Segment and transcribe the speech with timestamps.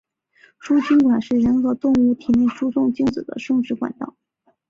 [0.57, 4.15] 输精管是人和动物体内输送精子的生殖管道。